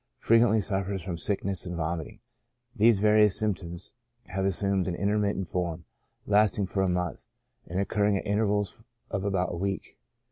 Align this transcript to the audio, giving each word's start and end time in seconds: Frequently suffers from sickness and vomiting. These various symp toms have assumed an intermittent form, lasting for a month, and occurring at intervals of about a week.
Frequently 0.17 0.61
suffers 0.61 1.03
from 1.03 1.15
sickness 1.19 1.67
and 1.67 1.75
vomiting. 1.77 2.21
These 2.75 2.97
various 2.97 3.37
symp 3.37 3.57
toms 3.57 3.93
have 4.25 4.45
assumed 4.45 4.87
an 4.87 4.95
intermittent 4.95 5.47
form, 5.47 5.85
lasting 6.25 6.65
for 6.65 6.81
a 6.81 6.89
month, 6.89 7.27
and 7.67 7.79
occurring 7.79 8.17
at 8.17 8.25
intervals 8.25 8.81
of 9.11 9.23
about 9.23 9.53
a 9.53 9.57
week. 9.57 9.99